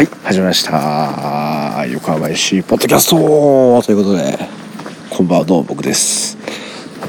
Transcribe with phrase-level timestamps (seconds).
[0.00, 1.84] はい始まりました。
[1.88, 3.82] 横浜市ポッドキャスト。
[3.82, 4.38] ということで
[5.10, 6.38] こんばんはどうも僕です、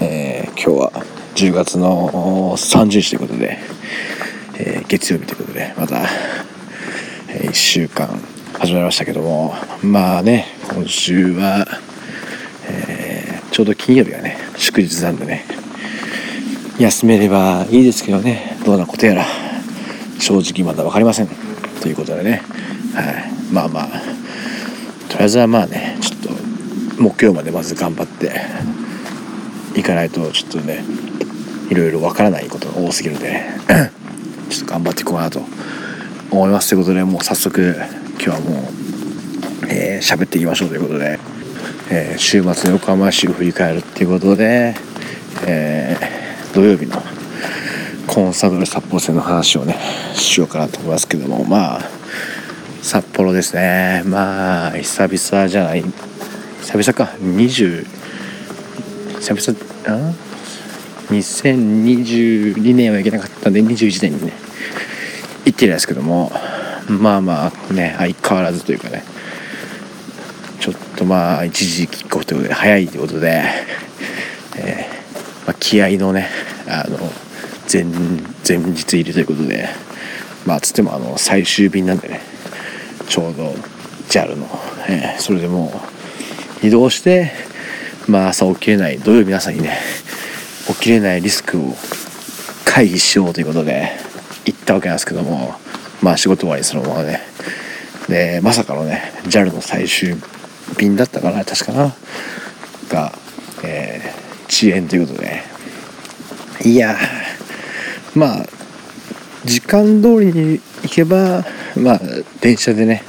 [0.01, 3.59] えー今日は10月の30日ということで、
[4.59, 6.01] えー月曜日ということでまた、
[7.29, 8.09] え1週間
[8.59, 11.65] 始まりましたけどもまあね今週は、
[12.67, 15.46] えーちょうど金曜日がね祝日なんでね
[16.77, 19.26] 休めればいいですけどねどうなことやら
[20.20, 21.51] 正直まだ分かりません。
[21.81, 22.41] ということでね、
[22.94, 23.88] はい、まあまあ。
[25.09, 26.30] とりあえずはまあねちょっと
[27.02, 28.31] 木曜までまず頑張って
[29.77, 30.84] いかないとちょっとね
[31.70, 33.59] いろいろ分からないことが多すぎるんでね。
[34.49, 35.41] ちょっと頑張っていこうかなと
[36.30, 37.75] 思いますということでもう早速
[38.20, 38.63] 今日はもう
[39.70, 41.20] えー喋っていきましょうということで、
[41.89, 44.75] えー週末の横浜市を振り返るっていうことで、
[45.48, 47.02] えー土曜日の
[48.14, 49.78] コンサドーレ札幌戦の話をね
[50.14, 51.82] しようかなと思いますけどもまあ
[52.82, 54.03] 札幌ですね。
[54.06, 55.84] まあ久々じゃない。
[56.62, 57.14] 久々か。
[57.22, 57.86] 20
[59.20, 60.14] 久々あ
[61.09, 64.34] ？2022年は行けなかったんで21年にね
[65.46, 66.34] 行ってないですけども。
[66.90, 69.03] まあまあね相変わらずというかね。
[70.59, 73.42] ちょっとまあ一時帰国ということで早いということで、
[74.58, 76.28] えーまあ、気合のね
[76.68, 76.98] あの
[77.72, 77.83] 前
[78.47, 79.69] 前日入りということで
[80.45, 82.22] まあつってもあの最終便なんでね
[83.08, 83.53] ちょうど
[84.09, 84.47] JAL の、
[84.89, 85.72] えーそれでも
[86.63, 87.31] う移動して
[88.08, 89.78] まあ朝起きれない土曜日の朝にね
[90.67, 91.75] 起きれないリスクを
[92.66, 93.91] 回避しようということで
[94.45, 95.56] 行ったわけなんですけども
[96.02, 97.22] まあ仕事終わりそのままね
[98.08, 100.16] でまさかのね JAL の最終
[100.78, 101.95] 便だったかな確かな
[102.89, 103.11] が、
[103.63, 105.41] えー遅延ということで
[106.66, 106.97] いや
[108.16, 108.45] まあ
[109.45, 111.44] 時間通りに行けば
[111.76, 112.02] まあ
[112.42, 113.03] 電車でね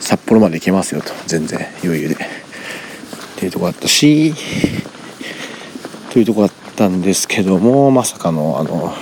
[0.00, 2.14] 札幌まで行けますよと全然余裕で。
[3.38, 4.34] っていうとこだったし
[6.10, 8.92] というとこだったんですけどもまさかのあの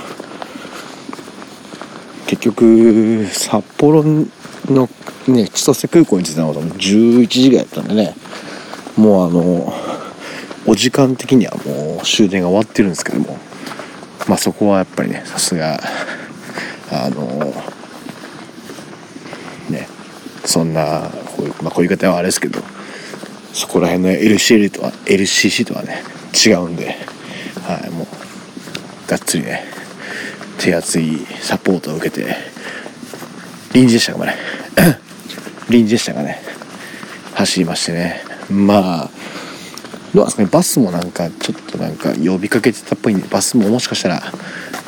[2.27, 4.91] 結局札幌の
[5.27, 8.15] ね千歳空港に着いたのが11時ぐらいだったんでね
[8.99, 9.73] もうあの
[10.67, 13.39] お時間的にはもう終電が終わってるんですけども
[14.29, 15.81] まあそこはやっぱりねさすが
[16.91, 17.55] あの
[19.71, 19.89] ね
[20.45, 22.61] そんなこういう,、まあ、こういう方はあれですけど
[23.53, 26.03] そこら辺の LCL とは LCC とはね
[26.35, 26.97] 違うんで、
[27.67, 29.65] はい、もうがっつりね
[30.59, 32.37] 手厚いサポートを受けて
[33.73, 34.37] 臨時列車がね
[35.69, 36.43] 臨時列車がね
[37.35, 38.25] 走りましてね。
[38.51, 39.16] まあ
[40.17, 44.23] どうですかねバスもなんかちょっとなんか呼びかけてたっぽいんでバスももしかしたら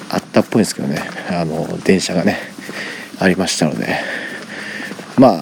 [0.08, 1.02] あったっぽいんですけどね。
[1.30, 2.38] あの電車がね
[3.20, 4.00] ありましたので。
[5.18, 5.40] まあ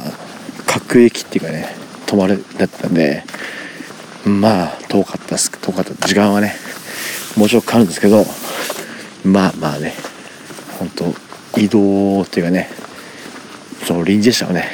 [0.67, 1.69] 各駅っていうかね
[2.07, 3.23] 泊まるだったんで
[4.25, 5.53] まあ遠かったす。
[5.53, 5.95] 遠かった。
[6.09, 6.57] 時間はね
[7.37, 8.25] もちろんかかるんですけど
[9.25, 9.95] まあまあね
[10.81, 11.15] 本当
[11.61, 12.71] 移動というかね
[13.87, 14.65] その臨時列車をね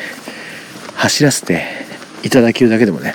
[0.94, 1.66] 走らせて
[2.22, 3.14] いただけるだけでもね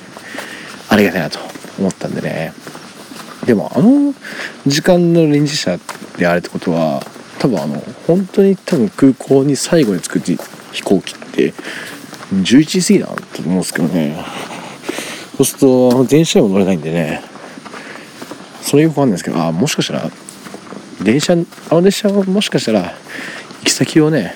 [0.90, 2.54] ありがたいなと思ったんでね。
[3.46, 4.14] でもあの
[4.66, 5.80] 時間の臨時車
[6.18, 7.02] であれってことは
[7.40, 10.20] 多分あの本当に多分空港に最後に着く
[10.74, 11.54] 飛行機って
[12.34, 14.16] 11時過ぎだなと思うんですけどね。
[15.38, 17.22] そうすると電車にも乗れないんでね。
[18.62, 20.12] それよくわかんないですけどあもしかしたら
[21.02, 22.94] 電車あの列車はもしかしたら行
[23.64, 24.34] き先をね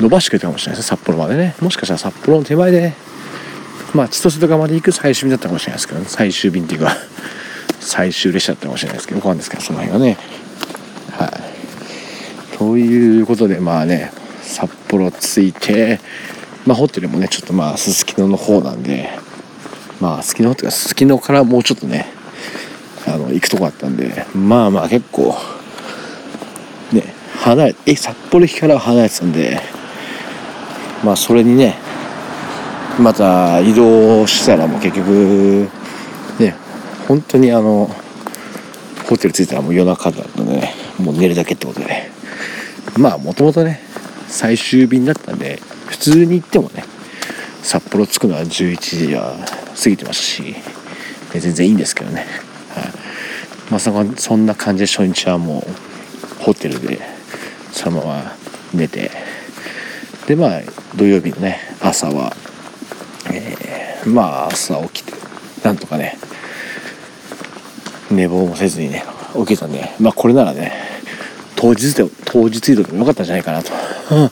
[0.00, 0.96] 伸ばしてくれたかもしれないですね。
[0.96, 1.54] 札幌までね。
[1.60, 2.94] もしかしたら札幌の手前で
[3.94, 6.96] まあ千歳とかまで行く最終便だったかもしれないですけど、ね、最終便っていうか
[7.80, 10.18] 最終列車だったかもしれないですけどわかんないですけどその辺はね。
[11.12, 12.56] はい。
[12.58, 14.12] ということでまあね
[14.42, 16.00] 札幌着いて
[16.66, 19.10] まあホテルもねちょっとまあすすきのの方なんで
[20.00, 22.06] まあすすきのっていうかすすきのからもうちょっとね
[23.06, 25.36] あの行くとこあったんでまあまあ結構
[26.92, 27.02] ね
[27.38, 29.60] 離れえ札幌駅から離れてたんで
[31.04, 31.76] まあそれにね
[32.98, 35.68] また移動したらもう結局
[36.38, 36.54] ね
[37.08, 37.90] 本当にあの
[39.08, 42.14] ホテル着いたらもう夜中だったんでねもう寝るだけってことで。
[42.98, 43.80] まあもともとね
[44.28, 46.84] 最終便だったんで普通に行ってもね
[47.62, 49.36] 札幌着くのは11時は
[49.82, 52.26] 過ぎてましたしね全然いいんですけどね、
[52.70, 52.84] はい。
[53.70, 55.64] まあ、そそんな感じで初日はも
[56.40, 57.00] うホテルで
[57.72, 58.36] そのまま
[58.72, 59.10] 寝て。
[60.26, 60.60] でまあ
[60.96, 62.34] 土曜日のね朝は
[64.06, 65.12] まあ朝起きて
[65.62, 66.18] なんとかね
[68.10, 69.04] 寝坊もせずにね
[69.34, 70.72] 起きたんでまあこれならね
[71.56, 73.70] 当日で当日移動でもよかったんじゃないかなと、
[74.12, 74.30] うん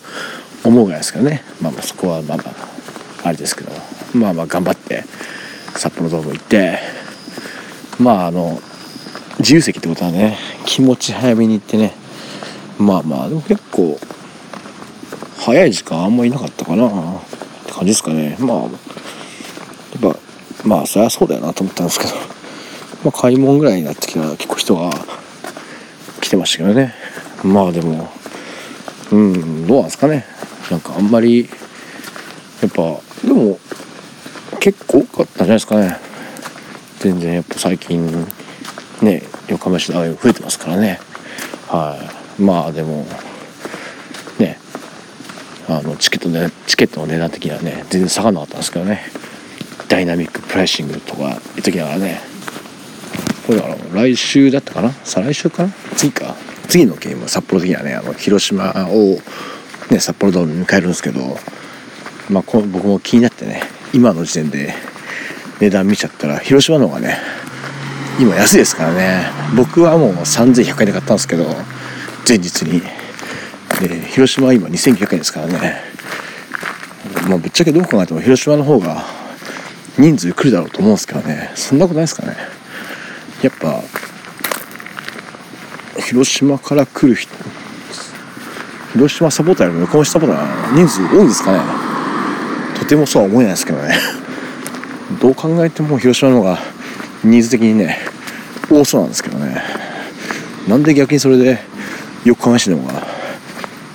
[0.65, 1.43] 思うぐらいですけどね。
[1.61, 3.73] まあまあそこはまあまああれですけど
[4.15, 5.05] まあまあ頑張って
[5.75, 6.79] 札幌ドーム行って
[7.99, 8.61] まああの
[9.39, 11.95] 自由席ってことはね気持ち早めに行ってね
[12.79, 13.99] まあまあでも結構
[15.39, 16.91] 早い時間あんまいなかったかなっ
[17.67, 18.37] て感じですかね。
[18.39, 18.69] まあ
[20.65, 22.13] まあそりゃそうだよなと思ったんですけど。
[23.05, 24.91] まあ買い物ぐらいになってきたら結構人が
[26.21, 26.95] 来てましたけどね。
[27.43, 28.09] まあでも
[29.11, 30.25] うんどうなんですかね。
[30.71, 31.49] なんかあんまり
[32.61, 33.59] やっぱでも
[34.61, 35.97] 結構多かったんじゃないですかね。
[37.01, 38.27] 全然やっぱ最近
[39.03, 41.01] ね横浜市で増えてますからね。
[41.67, 41.99] は
[42.39, 42.43] い。
[42.43, 43.05] まあでも
[44.39, 44.59] ね
[45.69, 49.03] あのチケットねチケットの値段的にはね全然下がらなかったんですけどね。
[49.93, 52.19] ダイナミックプライシングとか言っときながらね。
[53.47, 54.91] これだから来週だったかな？
[55.05, 55.73] 再来週かな？
[55.97, 56.35] 次か？
[56.67, 59.19] 次のゲーム札幌的にはねあの広島を、
[59.91, 61.37] ね、札幌ドームに迎えるんですけど、
[62.31, 63.61] まあ、こ僕も気になってね
[63.93, 64.73] 今の時点で
[65.61, 67.19] 値段見ちゃったら広島の方がね
[68.19, 69.27] 今安いですからね。
[69.55, 71.45] 僕はもう3100円で買ったんですけど
[72.27, 72.81] 前日に。
[73.79, 75.83] で広島は今2900円ですからね。
[77.29, 79.12] まあぶっちゃけどう考えても広島の方が
[79.99, 81.51] 人数来るだろうと思うんですけどね。
[81.55, 82.37] そんなことないですかね。
[83.43, 83.83] やっぱ
[86.01, 87.33] 広島から来る人
[88.93, 91.61] 広島サポーターよりも横浜サポーター人数多いんですかね。
[92.79, 93.97] とてもそうは思えないですけどね。
[95.21, 96.59] どう考えても広島の方が
[97.25, 97.99] ニーズ的にね
[98.69, 99.63] 多そうなんですけどね。
[100.69, 101.59] なんで逆にそれで
[102.25, 103.07] 横浜市の方が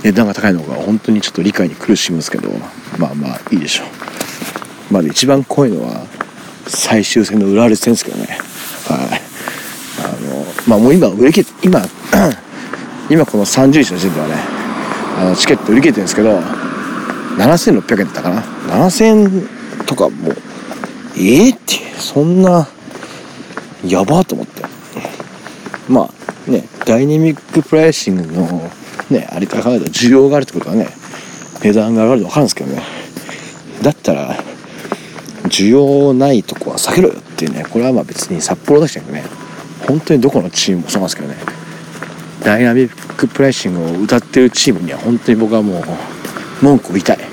[0.04, 2.50] 値段が高いのか本当にちょっと理解に苦しむんですけど
[2.98, 4.07] まあまあいいでしょう。
[4.90, 6.06] まだ一番怖いのは
[6.68, 8.26] 最終戦の浦和レッズ戦ですけどね。
[8.88, 9.22] はい。
[10.00, 11.82] あのまあもう今売り切今
[13.10, 14.36] 今この30日の時点ではね
[15.20, 16.40] あのチケット売り切れてるんですけど
[17.38, 18.42] 7600円だったかな。
[18.42, 20.36] 7000とかもう
[21.18, 22.68] ええー、ってそんな
[23.86, 24.64] やばと思って。
[25.90, 26.10] ま
[26.48, 28.72] あねダイナミックプライシングの
[29.10, 30.88] ねあり方考えたら需要があるってことはね
[31.62, 32.82] 値段が上がるの分かるんですけどね。
[33.82, 34.36] だったら
[35.48, 39.24] 需要ないとこは避けろよっていうねこれはまあ別に札幌だけじゃなくね
[39.88, 41.36] 本当にどこのチームもそうなんですけどね
[42.44, 45.84] ダイナミックプライシングを歌ってるチームには本当に僕はもう
[46.64, 47.18] 文句を言いたい。
[47.18, 47.24] は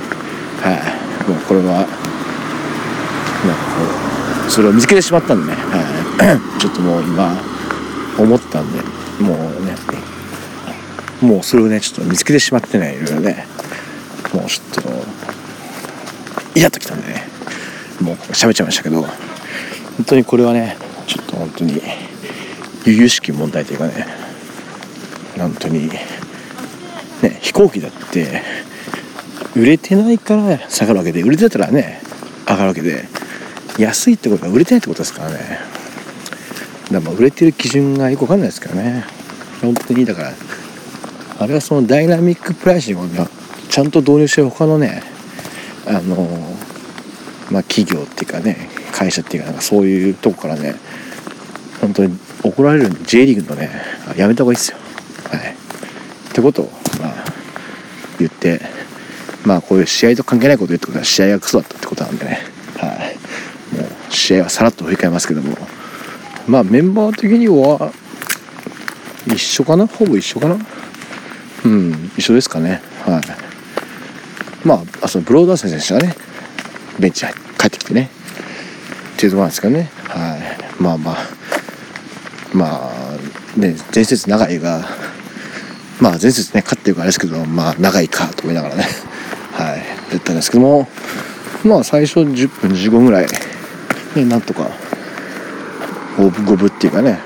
[1.28, 1.30] い。
[1.30, 1.94] もうこれはなんか
[4.42, 7.34] こうそれを見つけてしまったんでね、はい、ちょっともう今
[8.18, 8.80] 思ったんで
[9.22, 9.74] もうね
[11.22, 13.46] もうそれをねちょっと見つけてしまってねいろいろね
[14.34, 14.90] もうちょっと
[16.54, 17.33] 嫌ときたんでね。
[18.04, 19.10] もう喋っちゃいましたけど本
[20.06, 21.80] 当にこれはねちょっと本当に
[22.84, 24.06] 由々しき問題というかね
[25.38, 26.00] 本当にね
[27.40, 28.42] 飛行機だって
[29.56, 32.00] 売れてないから下がるわけで売れてたらね
[32.46, 33.08] 上がるわけで
[33.78, 35.58] 安いってことは売れてないってことですからね。
[36.92, 39.04] だから売れてる基準がよくわかんないですけどね。
[39.60, 40.32] 本当にだから
[41.38, 43.26] あれはそのダイナミックプライシングを
[43.68, 45.02] ちゃんと導入して他のね
[45.86, 46.53] あの
[47.54, 50.74] まあ企業っていうかね会社っていうかなんかそういうとこからね
[51.80, 53.70] 本当に怒られるんで J リーグのね
[54.16, 54.78] やめた方がいいですよ。
[55.30, 55.52] はい。
[55.52, 56.70] ってことを
[57.00, 57.14] まあ
[58.18, 58.60] 言って
[59.46, 62.40] まあこういう試合と関係ないこと言ってことは試合がクソだったってことなんでね。
[62.78, 63.16] はい。
[63.76, 65.56] もう試合はさらっと振り返りますけども。
[66.46, 67.92] まあメンバー的には
[69.26, 69.86] 一緒かな？
[69.86, 70.58] ほぼ一緒かな？
[71.64, 72.82] うん一緒ですかね。
[73.06, 74.66] はい。
[74.66, 76.14] まあそのブローダー選手がね
[76.98, 77.32] ベンチに
[77.64, 78.10] 帰ってきてね。
[79.16, 79.90] っていうとこなんですけどね。
[80.08, 80.82] はい。
[80.82, 81.16] まあまあ。
[82.52, 84.86] まあね伝説長いが
[86.00, 88.84] まあ前節ね勝ってるからですけどまあ長いかと思いながらね。
[89.54, 89.78] はい。
[90.12, 90.88] やったんですけども
[91.64, 93.26] まあ最初10分15分ぐらい
[94.14, 94.70] ねなんとか
[96.18, 97.18] 五分五分っていうかね。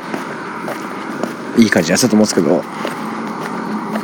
[1.59, 2.63] いい感じやったと思うんですけど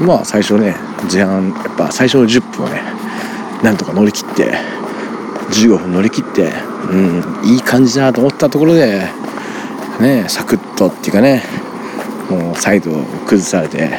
[0.01, 0.75] まあ最初ね
[1.11, 2.83] 前半やっぱ最初の10分はね
[3.63, 4.59] なんとか乗り切って
[5.51, 6.53] 15分乗り切って
[6.91, 9.09] うんいい感じだなと思ったところで
[10.01, 11.43] ねサクッとっていうかね
[12.31, 13.91] もうサイドを崩されて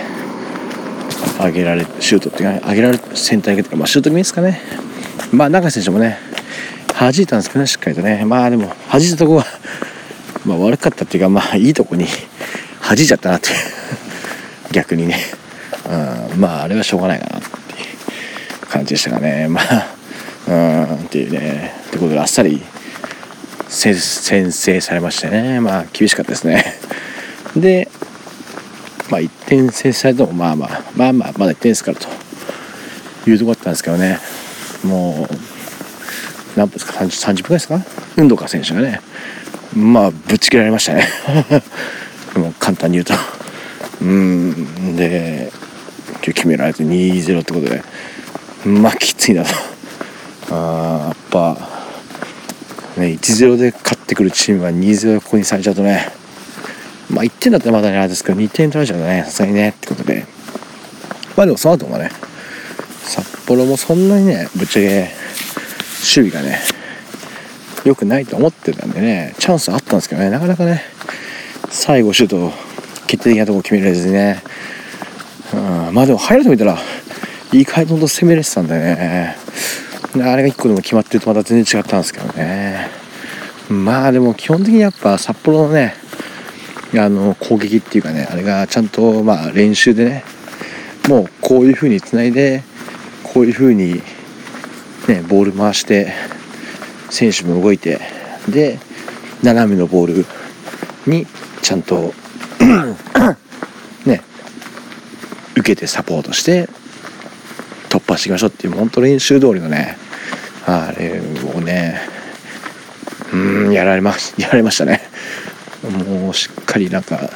[1.39, 4.61] 上げられシュートっていうか上げられセンター上げてまあシュート気味ですかね。
[5.31, 6.17] まあ中選手もね
[6.87, 8.23] 弾いたんですけどねしっかりとね。
[8.25, 9.45] まあでも弾いたとこは
[10.45, 12.05] まあ悪かったっていうかまあいいとこに
[12.81, 13.49] 弾いちゃったなって。
[14.75, 15.17] 逆にね、
[16.33, 17.51] うん、まああれはしょうがないかなってい
[18.61, 19.47] う感じでしたかね。
[19.47, 19.94] まあ
[20.47, 22.61] うんっていうねってことであっさり
[23.67, 23.95] 先
[24.51, 25.59] 制されましてね。
[25.59, 26.63] まあ厳しかったですね。
[27.55, 27.89] で
[29.09, 32.07] まあ1点先制されてもまあまあまあまあまだ1点ですからと
[33.29, 34.19] いうとこだったんですけどね。
[34.83, 35.35] もう
[36.55, 37.81] 何分ですか？30, 30分ぐらいですか？
[38.17, 39.01] 運動家選手がね。
[39.75, 41.07] まあぶっち切られましたね。
[42.35, 43.13] もう簡単に言うと。
[44.01, 45.51] うんで
[46.21, 47.83] 決められて2-0ってことで
[48.65, 49.49] まあきついなと。
[50.51, 51.57] あやっぱ
[52.97, 56.07] ね1-0で勝ってくるチームが2-0ここにされちゃうとね
[57.09, 60.35] まあ1点だったらまだねあれですけど2点取られちゃうとねさすがにねってことで。
[61.35, 62.09] まあでもその後もね
[63.03, 65.11] 札幌もそんなにねぶっちゃけ
[66.17, 66.59] 守備がね
[67.83, 70.81] 良くないと思ってたんでねチャンスあったんですけどねなかなかね
[71.69, 72.51] 最後シュート
[73.07, 74.41] 決定的なとこ決められずにね、
[75.53, 75.57] う
[75.91, 76.77] ん、まあでもハイライト見たら
[77.51, 79.44] 意外と攻めれてたんでね。
[80.23, 82.89] あれが1個でも決まってるとまた全然違ったんですけどね。
[83.69, 85.95] まあでも基本的にやっぱ札幌のね
[86.93, 90.23] あの攻撃っていうかねあれがちゃんとまあ練習でね
[91.09, 92.63] もうこういう風につないで
[93.23, 94.01] こういう風に
[95.07, 96.13] ねボール回して
[97.09, 97.99] 選手も動いて
[98.47, 98.79] で
[99.43, 100.25] 斜めのボー
[101.05, 101.25] ルに
[101.61, 102.13] ちゃんと
[104.05, 104.21] ね
[105.55, 106.69] 受けてサポートして
[107.89, 109.97] 突破していきましょうっていう本当練習通りのね
[110.65, 111.21] あれ
[111.55, 111.99] をね
[113.33, 115.01] うんやられまやられましたね。
[116.09, 117.29] もうしっかりなんか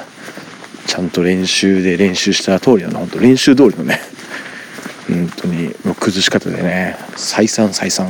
[0.88, 4.00] ちゃんと練習で練習した通りの本当練習通りのね
[5.08, 8.08] 本当にもう崩し方でね再三再三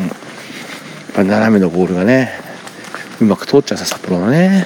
[1.16, 2.32] 斜めのボールがね
[3.20, 4.66] うまく通っちゃった札幌のね。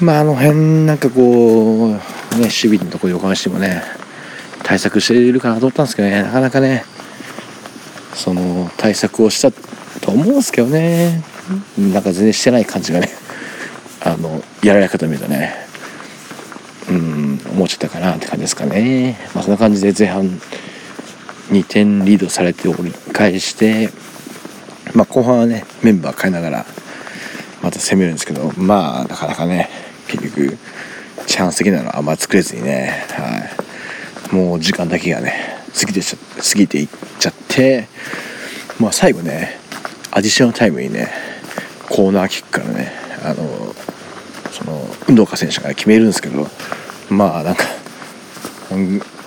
[0.00, 1.98] まああの辺なんかこうね
[2.38, 3.82] 守備のところでおかしてもね
[4.62, 6.84] 対策しているかなと思ったんですけどねなかなかね
[8.14, 9.50] その対策をした
[10.00, 11.22] と思うんですけどね。
[11.78, 13.08] なんか全然してない感じがね。
[14.02, 15.54] あのやられ方見るとね。
[16.88, 19.18] うん思っちゃったかなって感じですかね。
[19.34, 20.40] まあそんな感じで前半
[21.50, 23.90] 2点リードされて折り返して
[24.94, 26.66] まあ後半はねメンバー変えながら
[27.62, 29.68] また攻めるんですけどまあなかなかね
[30.06, 30.56] 結局
[31.26, 37.88] チャンス的なのはあんま作れずにね、はい、もう時間だけがね過ぎて過ぎていっちゃって
[38.78, 39.58] まあ最後ね
[40.10, 41.08] アディショナルタイムにね
[41.88, 42.92] コーナーキックからね
[43.24, 43.74] あの
[44.50, 46.46] その運動家選手が、決めるんですけど
[47.08, 47.64] まあなんか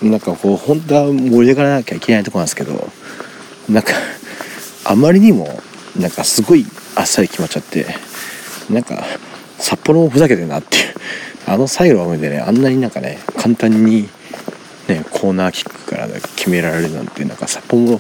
[0.02, 2.90] なんかこう本当は盛り上がらなきゃいけないとこなんですけど
[3.70, 3.94] なんか
[4.86, 5.48] あまりにも
[5.98, 7.86] なんかすごいあっさり決まっちゃって
[8.70, 9.04] なんか
[9.58, 10.94] 札幌もふざけてるなっていう
[11.48, 14.10] あの最後の場面でねあんなになんかね簡単に
[14.88, 18.00] ねコーナーキックから、決められるなんてなんか札幌も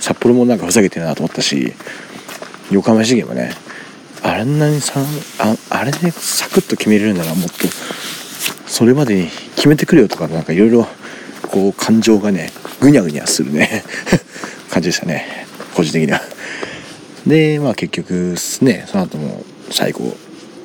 [0.00, 1.74] 札幌もなんかふざけてるなと思ったし
[2.70, 3.52] 横浜市議もね
[4.22, 5.00] あんなにさ
[5.38, 7.66] ああれでサクッと決めれるならもっと
[8.66, 10.86] それまでに決めてくれよとかなんかいろいろ
[11.50, 13.84] こう感情がねぐにゃぐにゃするね
[14.70, 16.22] 感じでしたね個人的には。
[17.26, 20.16] でまあ結局ねその後も最後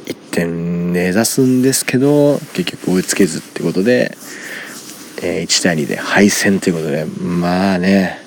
[0.06, 4.16] 1点目指すんですけど結局追いつけずってことで、
[5.22, 8.20] えー、1対2で敗戦ということでまあね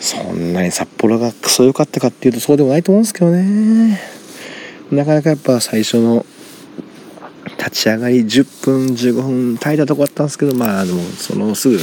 [0.00, 4.00] そんなに札幌がクソ良かったかっていうとそうでもないと思うんですけどね。
[4.90, 6.26] なかなかやっぱ最初の
[7.58, 11.78] 立ち上がり10分15分耐えたとこあったんですけどまあでもそのすぐ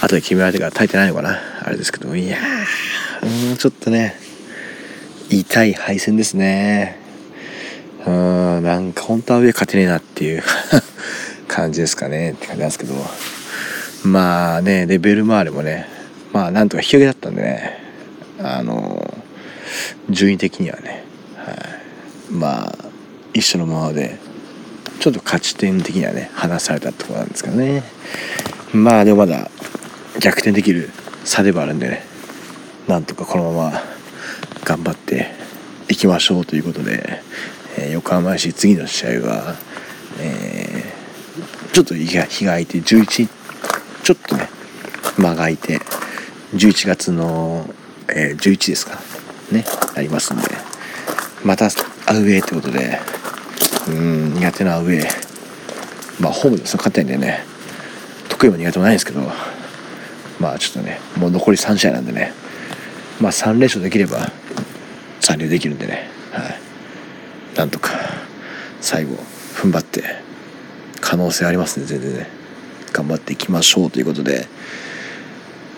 [0.00, 1.38] 後で決められてから耐えてないのかな。
[1.62, 4.16] あれですけどいやーうんちょっとね
[5.30, 6.98] 痛い敗戦ですね。
[8.06, 10.42] うんなんか本当は上勝てねえなっていう。
[11.54, 12.94] 感じですかねって感じなんですけど。
[14.04, 15.86] まあねでベルマーレもね。
[16.32, 17.78] まあなんとか引き上げだったんでね。
[18.40, 19.22] あの
[20.10, 21.04] 順位的にはね、
[21.36, 21.56] はい、
[22.32, 22.74] まあ
[23.32, 24.18] 一緒のままで
[24.98, 27.84] ちょっと勝ち点的にはね離されたところなんですけどね。
[28.72, 29.48] まあでもまだ
[30.18, 30.90] 逆転できる
[31.24, 32.02] 差ではあるんでね。
[32.88, 33.82] なんとかこのまま
[34.64, 35.30] 頑張って
[35.88, 37.22] いきましょうということで、
[37.78, 39.54] えー、横浜市次の試合は、
[40.20, 40.63] えー、
[41.74, 43.28] ちょっと日が空いて11
[44.04, 44.48] ちょっとね
[45.18, 45.80] 間が空いて
[46.52, 47.68] 11月の、
[48.08, 49.00] えー、11ですか
[49.50, 49.64] ね
[49.96, 50.44] ありますんで
[51.44, 53.00] またアウェーってことで
[53.88, 57.44] うん苦手なアウェーまあホームでその勝ったんでね
[58.28, 59.22] 得意も苦手もないんですけど
[60.38, 62.32] まあちょっとねもう残り3試合なんでね
[63.20, 64.30] まあ3連勝できれば
[65.20, 67.58] 残留できるんでねはい。
[67.58, 67.90] なんとか
[68.80, 69.16] 最後
[69.56, 70.23] 踏ん張って
[71.14, 72.26] 可能性ありますね全然ね。
[72.92, 74.48] 頑張っていきましょうということで。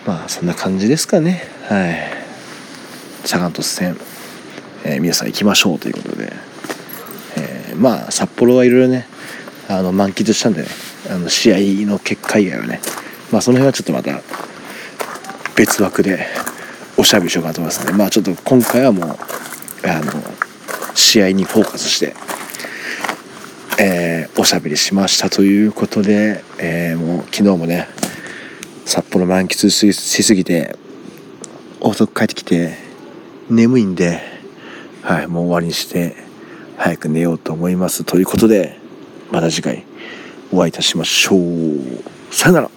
[0.07, 1.43] まあそんな感じですかね。
[1.69, 3.27] はい。
[3.27, 3.97] サガン鳥栖戦、
[4.83, 6.33] えー、皆さん行きましょうということで、
[7.35, 9.05] えー、まあ札幌はいろいろね
[9.67, 10.67] あの満喫したんでね。
[11.11, 12.81] あの試合の結果以外はね。
[13.31, 14.23] まあその辺はちょっとまた
[15.55, 16.25] 別枠で
[16.97, 19.07] おしゃべりしようかなと思いますのねまあちょっと今回はもう
[19.87, 20.11] あの
[20.95, 27.87] 試合にフォーカスしてー、おしゃべりしましたということで、えー、もう昨日もね
[28.85, 30.75] 札幌満喫しすぎて
[31.79, 32.75] 遅く帰ってきて
[33.49, 34.19] 眠いんで、
[35.03, 36.15] はい、もう終わりにして
[36.77, 38.77] 早く寝ようと思いますということで
[39.31, 39.85] また次回
[40.51, 42.33] お会いいたしましょう。
[42.33, 42.69] さよなら。